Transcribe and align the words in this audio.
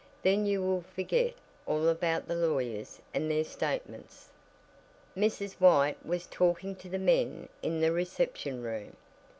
Then 0.23 0.47
you 0.47 0.63
will 0.63 0.81
forget 0.95 1.35
all 1.67 1.87
about 1.87 2.27
the 2.27 2.33
lawyers 2.33 2.99
and 3.13 3.29
their 3.29 3.43
statements." 3.43 4.29
Mrs. 5.15 5.53
White 5.61 6.03
was 6.03 6.25
talking 6.25 6.75
to 6.77 6.89
the 6.89 6.97
men 6.97 7.47
in 7.61 7.81
the 7.81 7.91
reception 7.91 8.63
room. 8.63 8.95